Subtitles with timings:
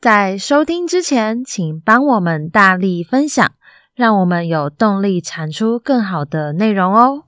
[0.00, 3.52] 在收听之前，请帮我们大力分享，
[3.94, 7.24] 让我们有动力产出更好的内容哦。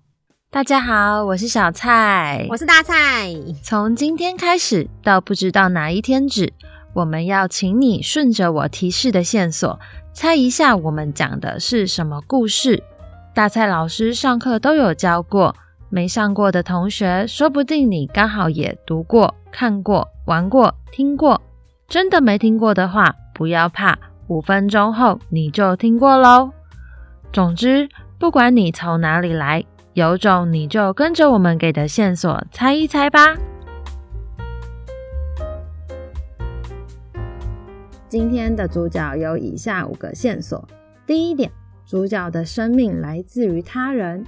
[0.50, 3.30] 大家好，我是小蔡，我是大蔡。
[3.62, 6.50] 从今天开始到不知道哪一天止，
[6.94, 9.78] 我们要请你顺着我提示的线索，
[10.14, 12.82] 猜一下我们讲的是什么故事。
[13.34, 15.54] 大蔡老师上课都有教过，
[15.90, 21.38] 没上过的同学，说不定你刚好也读过、看过、玩过、听过。
[21.88, 26.50] 真的没听过的话，不要怕，五分钟后你就听过喽。
[27.32, 27.88] 总之，
[28.18, 33.36] 不管你从哪里来，有种你就跟着我们给的线索猜一猜吧。
[38.08, 40.66] 今天的主角有以下五个线索：
[41.06, 41.50] 第一点，
[41.86, 44.22] 主角的生命来自于他人；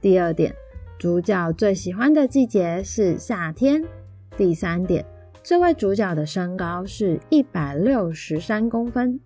[0.00, 0.54] 第二点，
[0.98, 3.82] 主角最喜欢的季节是夏天；
[4.36, 5.04] 第三点。
[5.44, 9.20] 这位主角的身高是一百六十三公分。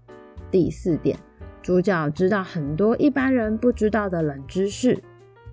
[0.50, 1.16] 第四点，
[1.62, 5.00] 主角知道很多一般人不知道的冷知识。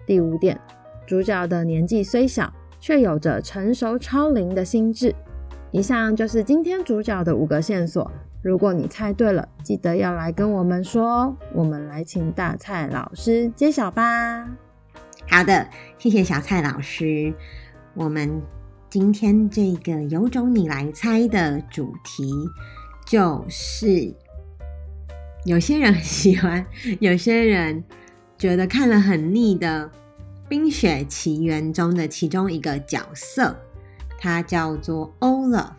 [0.08, 0.60] 第五点，
[1.06, 5.14] 主角的年纪虽小，却有着成熟超龄的心智。
[5.70, 8.12] 以上就是今天主角的五个线索。
[8.42, 11.38] 如果你猜对了，记得要来跟我们说哦。
[11.54, 14.50] 我们来请大蔡老师揭晓吧。
[15.30, 17.32] 好的，谢谢小蔡老师。
[17.94, 18.42] 我们。
[18.98, 22.32] 今天这个有种你来猜的主题，
[23.06, 24.16] 就是
[25.44, 26.66] 有些人很喜欢，
[27.02, 27.84] 有些人
[28.38, 29.86] 觉得看了很腻的
[30.48, 33.60] 《冰雪奇缘》中的其中一个角色，
[34.18, 35.72] 他叫做 Olaf。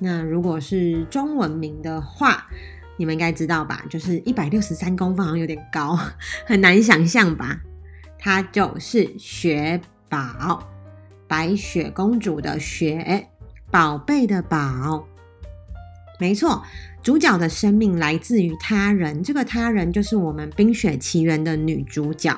[0.00, 2.48] 那如果是中文名的话，
[2.96, 3.84] 你们应该知道吧？
[3.88, 5.96] 就是一百六十三公分，好像有点高，
[6.44, 7.60] 很难想象吧？
[8.18, 10.68] 他就是雪宝。
[11.28, 13.28] 白雪公主的雪，
[13.70, 15.06] 宝贝的宝，
[16.18, 16.64] 没错，
[17.02, 22.36] 主角的生命来自于他人，这个他人就是我们《冰雪奇缘》的女主角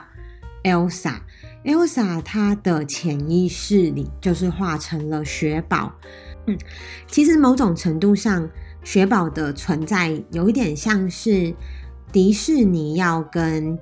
[0.64, 1.14] Elsa。
[1.62, 5.92] Elsa 她的潜意识里就是化成了雪宝。
[6.46, 6.58] 嗯，
[7.06, 8.48] 其实某种程度上，
[8.82, 11.54] 雪宝的存在有一点像是
[12.10, 13.78] 迪士尼要跟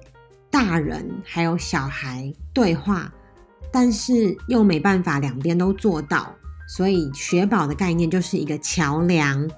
[0.50, 3.12] 大人还有小孩对话。
[3.72, 6.34] 但是又没办法两边都做到，
[6.66, 9.50] 所以雪宝的概念就是一个桥梁。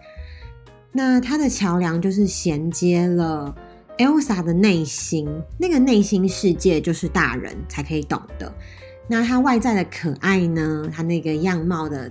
[0.93, 3.55] 那它的桥梁就是衔接了
[3.99, 5.29] Elsa 的内心，
[5.59, 8.53] 那个内心世界就是大人才可以懂的。
[9.07, 10.89] 那它外在的可爱呢？
[10.93, 12.11] 它那个样貌的，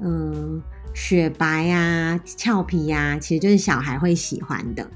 [0.00, 0.62] 嗯，
[0.92, 4.90] 雪白啊，俏皮呀，其实就是小孩会喜欢的。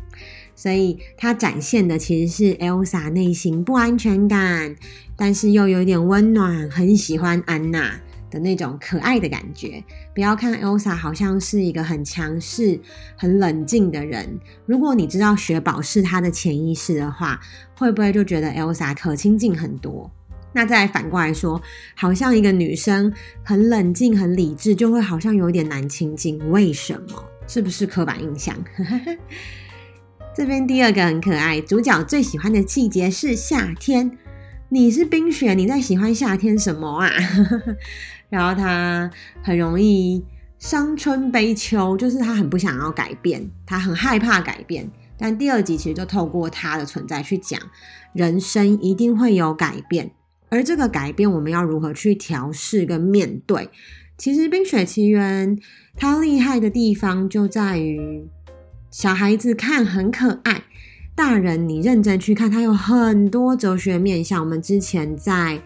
[0.56, 4.74] 所以它展现的其实是 Elsa 内心不安全感，
[5.14, 8.00] 但是又有点温暖，很喜欢安娜
[8.30, 9.84] 的那种可爱的感觉。
[10.14, 12.80] 不要看 Elsa 好像是一个很强势、
[13.16, 17.38] 很冷静的人，如果你知道雪宝是她的潜意识的话，
[17.76, 20.10] 会不会就觉得 Elsa 可亲近很多？
[20.54, 21.60] 那再反过来说，
[21.94, 23.12] 好像一个女生
[23.42, 26.38] 很冷静、很理智，就会好像有点难亲近。
[26.50, 27.22] 为什么？
[27.46, 28.56] 是不是刻板印象？
[30.36, 34.18] 这边第二个很可爱，主角最喜欢的季节是夏天。
[34.68, 37.10] 你是冰雪，你在喜欢夏天什么啊？
[38.28, 39.10] 然后他
[39.42, 40.22] 很容易
[40.58, 44.90] 伤春悲秋，就是他很不想要改变，他很害怕改变。
[45.16, 47.58] 但第二集其实就透过他的存在去讲，
[48.12, 50.10] 人生一定会有改变，
[50.50, 53.70] 而这个改变我们要如何去调试跟面对？
[54.18, 55.56] 其实《冰雪奇缘》
[55.96, 58.28] 它厉害的地方就在于。
[58.96, 60.62] 小孩子看很可爱，
[61.14, 64.42] 大人你认真去看，它有很多哲学面向。
[64.42, 65.60] 我们之前在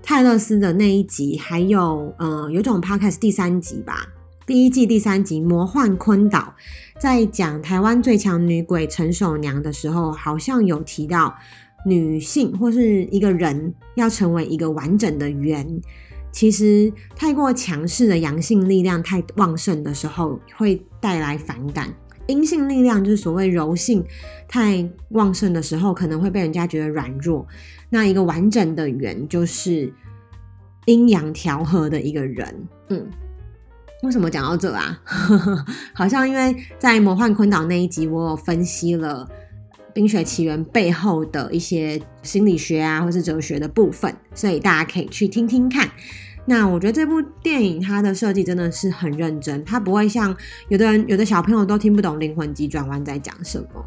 [0.00, 4.06] 泰勒斯的那一集，还有呃，有种 podcast 第三集吧，
[4.46, 6.54] 第一季第三集《魔幻坤岛》，
[7.00, 11.34] 在讲台湾最强女鬼陈守娘的时候，好像有提到
[11.84, 15.66] 女性或是一个人要成为一个完整的圆，
[16.30, 21.92] 其实太过强势的阳性力量太旺盛的时候，会带来反感。
[22.30, 24.04] 阴性力量就是所谓柔性
[24.48, 27.46] 太旺盛的时候，可能会被人家觉得软弱。
[27.88, 29.92] 那一个完整的圆就是
[30.86, 32.68] 阴阳调和的一个人。
[32.88, 33.06] 嗯，
[34.02, 35.00] 为什么讲到这啊？
[35.92, 39.28] 好像因为在魔幻坤岛那一集，我有分析了
[39.92, 45.90] 《冰雪奇缘》背后的一些心理学啊，或是哲学的部分，所以大家可以去听听看。
[46.50, 50.36] 那我觉得这部电影它的设计真的是很认真，它不会像
[50.66, 53.86] 有的人、有的小朋友都听不懂灵魂急转弯在讲什么。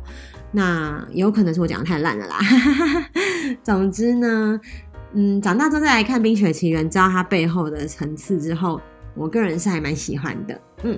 [0.53, 2.39] 那有可能是我讲的太烂了啦。
[3.61, 4.57] 总之呢，
[5.13, 8.79] 嗯，长大之后再来看《冰雪奇缘》，知道它背后的层次之后，
[9.13, 10.61] 我个人是还蛮喜欢的。
[10.83, 10.97] 嗯，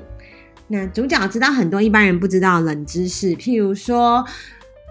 [0.67, 4.23] 那主角知道很多一般人不知道冷知识，譬如说，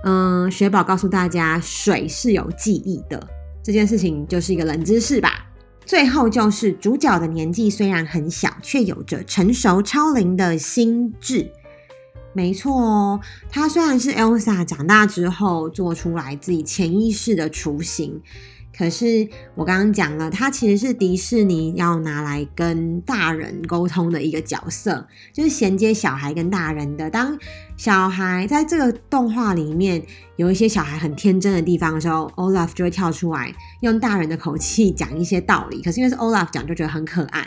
[0.03, 3.25] 嗯，雪宝告诉大家水是有记忆的，
[3.63, 5.47] 这件事情就是一个冷知识吧。
[5.87, 11.51] 最后就是主角的年纪虽然很小，却有着成熟超龄的心智。
[12.33, 18.21] 没错哦，他虽然是 Elsa 长大之后做出来自己潜意识的雏形。
[18.77, 27.09] 可是我刚刚讲了，他其实是迪士尼要拿来跟大人沟通的一个角色，就是衔接小孩跟大人的。
[27.09, 27.39] 当
[27.77, 30.03] 小孩在这个动画里面
[30.35, 35.81] 有一些小孩很天真的地方的时候，Olaf 就会跳出来，用大人的口气 讲一些道理。
[35.81, 37.47] 可是因为是 Olaf 讲，就觉得很可爱。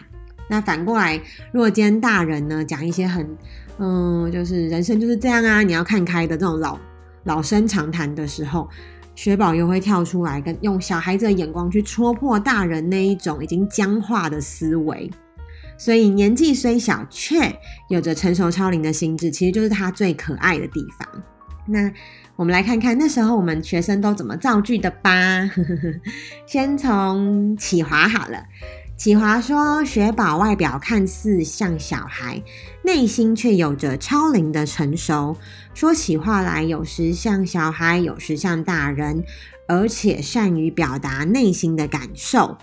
[0.49, 1.21] 那反过来，
[1.51, 3.37] 如果今天大人呢讲一些很，
[3.79, 6.79] 嗯，就是人生就是这样啊，你要看开的这种老
[7.25, 8.69] 老生常谈的时候。
[9.17, 15.09] 雪宝又会跳出来，跟用小孩子的眼光去戳破大人那一种已经僵化的思维，
[15.75, 17.51] 所以年纪虽小，却
[17.89, 21.23] 有着成熟超龄的心智，其实就是他最可爱的地方。
[21.65, 21.91] 那
[22.35, 25.49] 我们来看看那时候我们学生都怎么造句的吧。
[26.45, 28.45] 先从启华好了。
[28.97, 32.41] 启华说：“雪宝外表看似像小孩，
[32.83, 35.37] 内心却有着超龄的成熟。
[35.75, 39.23] 说起话来，有时像小孩，有时像大人，
[39.67, 42.57] 而且善于表达内心的感受。”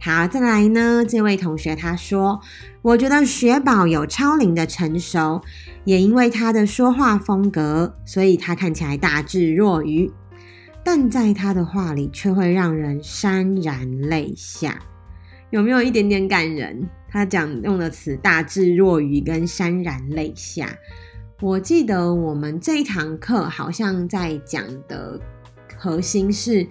[0.00, 1.04] 好，再来呢？
[1.04, 2.40] 这位同学他说
[2.82, 5.42] ：“我觉得雪宝有超龄的成熟，
[5.84, 10.12] 也因为他的说话风格，所以他看起来大智若愚，
[10.84, 14.78] 但在他的话里却会让人潸然泪下。”
[15.50, 16.88] 有没有一点点感人？
[17.08, 20.76] 他讲用的词“大智若愚”跟“潸然泪下”。
[21.40, 25.18] 我记得我们这一堂课好像在讲的
[25.78, 26.66] 核心是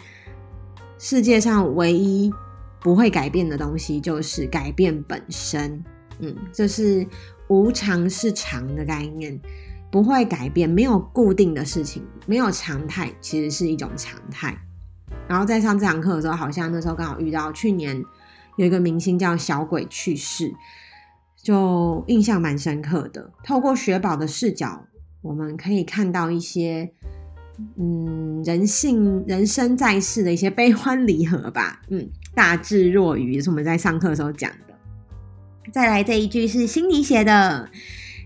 [1.00, 2.32] 世界上唯一
[2.82, 5.84] 不会改变的东西就是改变本身。
[6.20, 7.08] 嗯，这是
[7.48, 9.40] 无常是常的概念，
[9.90, 14.56] 不会改变，没有固定的事情，没有常态，其实是一种常态。
[15.28, 18.04] 然后在上这堂课的时候，好像那时候刚好遇到去年。
[18.58, 20.54] 有一个明星叫小鬼去世，
[21.42, 23.32] 就印象蛮深刻的。
[23.44, 24.86] 透过雪宝的视角，
[25.22, 26.92] 我们可以看到一些，
[27.78, 31.82] 嗯，人性、人生在世的一些悲欢离合吧。
[31.90, 35.72] 嗯，大智若愚，是我们在上课的时候讲的。
[35.72, 37.70] 再来这一句是心里写的。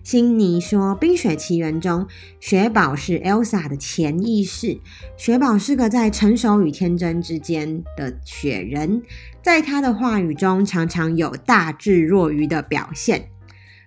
[0.10, 2.08] 辛尼说，《冰雪奇缘》中，
[2.40, 4.80] 雪宝是 Elsa 的潜意识。
[5.18, 9.04] 雪宝是个在成熟与天真之间的雪人，
[9.44, 13.30] 在他的话语中常常有大智若愚的表现。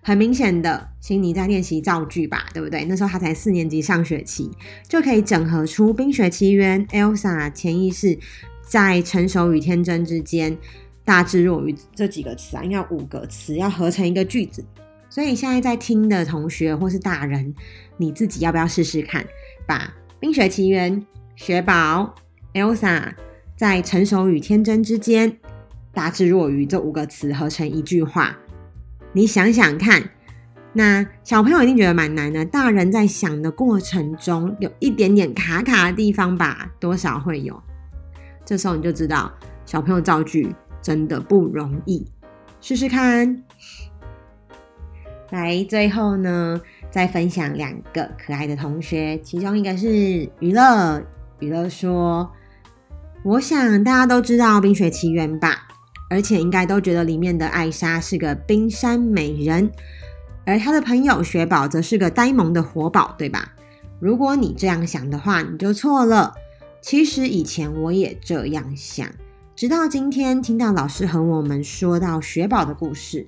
[0.01, 2.85] 很明显的，辛尼在练习造句吧，对不对？
[2.85, 4.49] 那时候他才四年级上学期，
[4.89, 8.17] 就可以整合出《冰雪奇缘》Elsa 潜意识
[8.65, 10.57] 在成熟与天真之间
[11.05, 14.65] 大智若愚这几个词啊，应该五个词要合成一个句子。
[15.13, 17.55] 所以现在在听的同学或是大人，
[17.99, 19.23] 你自己要不要试试看，
[19.67, 19.79] 把
[20.19, 21.03] 《冰雪奇缘》、
[21.37, 22.15] 雪宝、
[22.55, 23.13] Elsa
[23.55, 25.37] 在成熟与天真之间，
[25.93, 28.39] 大智若愚这五个词合成一句话？
[29.13, 30.03] 你想想看，
[30.73, 37.63] 那小朋友一定觉得蛮难的，大人在想的过程中有一点点卡卡的地方吧，多少会有。
[38.47, 39.31] 这时候你就知道，
[39.67, 42.07] 小朋友造句真的不容易，
[42.63, 43.45] 试试看。
[45.33, 51.03] 来，最后呢，再分享两个可爱的同学，其中一个是娱乐。
[51.39, 52.31] 娱乐说
[53.25, 55.67] ：“我想大家都知道《冰雪奇缘》吧，
[56.11, 59.73] 而且应该都觉得里面的艾莎是个冰山美人，
[60.45, 63.55] 而她的朋友雪宝则是个呆萌的活宝，对吧？
[64.01, 66.35] 如果你这样想的话，你就错了。
[66.83, 69.09] 其实以前我也这样想，
[69.57, 73.27] 直到今天听到老师和我们说到雪宝的故事。”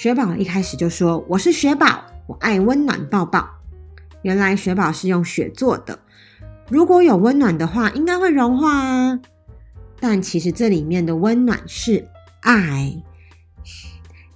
[0.00, 3.48] 雪宝一开始就说：“我是雪宝，我爱温暖抱抱。”
[4.22, 5.98] 原来雪宝是用雪做的，
[6.70, 9.18] 如果有温暖的话，应该会融化啊。
[9.98, 12.06] 但其实这里面的温暖是
[12.42, 13.02] 爱。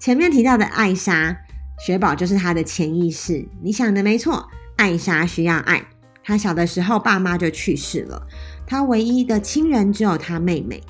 [0.00, 1.36] 前面提到的艾莎，
[1.78, 3.48] 雪宝就是她的潜意识。
[3.62, 5.86] 你想的没错，艾莎需要爱。
[6.24, 8.26] 她小的时候，爸妈就去世了，
[8.66, 10.82] 她唯一的亲人只有她妹妹。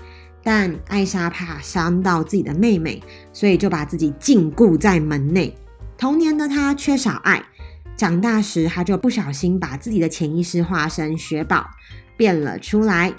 [0.43, 5.55] 但艾莎怕伤到自己的妹妹，所以就把自己禁锢在门内。
[5.97, 7.43] 童年的她缺少爱，
[7.97, 11.71] 长大时她就不小心把自己的潜意识化身雪宝
[12.17, 13.13] 变了出来。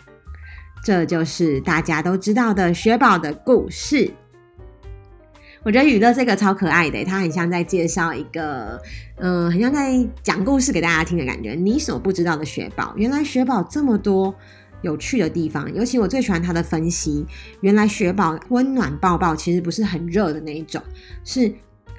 [0.83, 4.11] 这就是大家都知道的雪宝的故事。
[5.63, 8.77] 我觉得雨乐这个超可爱的，他很像在介绍一个，
[9.15, 11.53] 嗯、很像在讲故事给大家听的感觉。
[11.53, 14.35] 你所不知道的雪宝，原来雪宝这么多。
[14.83, 17.25] 有趣的地方，尤其我最喜欢他的分析。
[17.61, 20.79] 原来雪宝温暖抱抱其实不是很热的那一种，
[21.23, 21.51] 是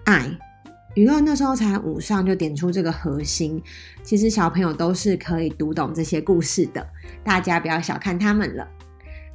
[0.05, 0.31] 爱，
[0.95, 3.61] 娱乐那时候才五上就点出这个核心，
[4.05, 6.87] 其实小朋友都是可以读懂这些故事的，
[7.25, 8.69] 大家不要小看他们了。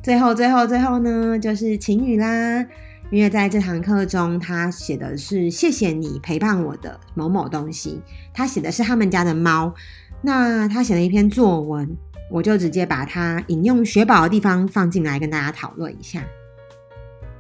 [0.01, 2.65] 最后，最后，最后呢，就是晴雨啦，
[3.11, 7.99] 因为在这堂课中，他写的是谢谢你陪伴我的某某东西，
[8.33, 9.73] 他写的是他们家的猫，
[10.21, 11.97] 那他写了一篇作文，
[12.29, 16.23] 我就直接把他引用雪宝的地方放进来跟大家讨论一下。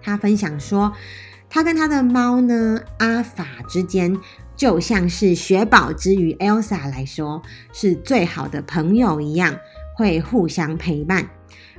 [0.01, 0.93] 他分享说。
[1.51, 4.15] 他跟他的猫呢，阿法之间
[4.55, 7.41] 就像是雪宝之于 Elsa 来说
[7.73, 9.57] 是最好的朋友一样，
[9.97, 11.27] 会互相陪伴。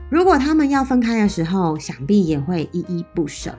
[0.09, 3.57] 如果他们要分开的时候，想必也会依依不舍。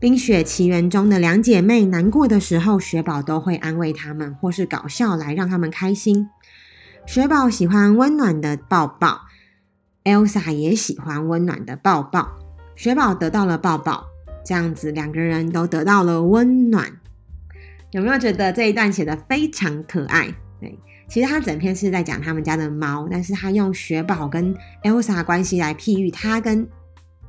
[0.00, 6.28] 冰雪奇缘中的两姐妹难过的时候，雪宝都会安慰他们，或是搞笑来让他们开心。
[7.08, 9.22] 雪宝喜欢温暖的抱抱
[10.04, 12.38] ，Elsa 也喜欢温暖的抱抱。
[12.76, 14.04] 雪宝得到了抱抱。
[14.44, 17.00] 这样子，两个人都得到了温暖，
[17.92, 20.34] 有没有觉得这一段写的非常可爱？
[20.60, 26.68] 对，其实他整篇是在讲他们家的猫，但是他用雪宝跟 Elsa 关系来譬喻他跟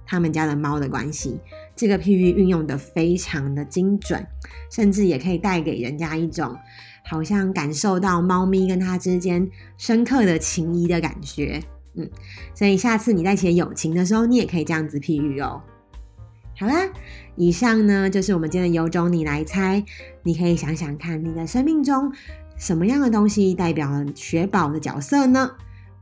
[0.10, 1.40] 他们家的猫的关系，
[1.76, 4.26] 这个譬喻运用得非常的精准，
[4.72, 6.58] 甚至也可以带给人家一种
[7.06, 9.48] 好像感受到猫咪跟它之间
[9.78, 11.62] 深刻的情谊的感觉。
[11.94, 12.10] 嗯，
[12.56, 15.62] 所以下次你在写友情的时候，你也可以这样子譬喻哦。
[16.58, 16.90] 好啦，
[17.36, 19.86] 以上呢就是我们今天的有种你来猜。
[20.24, 22.12] 你可以想想看，你的生命中
[22.58, 25.52] 什么样的东西代表了雪宝的角色呢？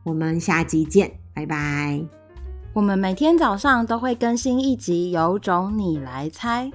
[0.03, 2.16] 我们下集见，拜拜。
[2.77, 6.65] 我们每天早上都会更新一集《有种你来猜》，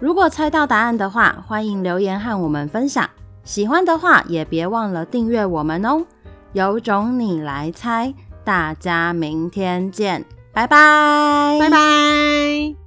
[0.00, 3.08] 如果猜到答案的话，欢迎留言和我们分享。
[3.44, 6.04] 喜欢的话也别忘了订阅我们哦。
[6.52, 8.12] 有种你来猜，
[8.42, 12.85] 大家明天见，拜拜，拜拜。